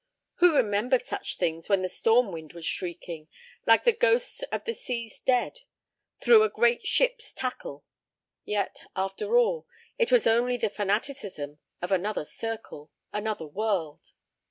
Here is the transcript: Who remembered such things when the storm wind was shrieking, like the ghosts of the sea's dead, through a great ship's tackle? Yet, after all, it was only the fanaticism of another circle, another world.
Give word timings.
Who 0.37 0.55
remembered 0.55 1.05
such 1.05 1.37
things 1.37 1.69
when 1.69 1.83
the 1.83 1.87
storm 1.87 2.31
wind 2.31 2.53
was 2.53 2.65
shrieking, 2.65 3.27
like 3.67 3.83
the 3.83 3.91
ghosts 3.93 4.41
of 4.51 4.63
the 4.63 4.73
sea's 4.73 5.19
dead, 5.19 5.59
through 6.19 6.41
a 6.41 6.49
great 6.49 6.87
ship's 6.87 7.31
tackle? 7.31 7.85
Yet, 8.43 8.81
after 8.95 9.37
all, 9.37 9.67
it 9.99 10.11
was 10.11 10.25
only 10.25 10.57
the 10.57 10.71
fanaticism 10.71 11.59
of 11.83 11.91
another 11.91 12.25
circle, 12.25 12.89
another 13.13 13.45
world. 13.45 14.13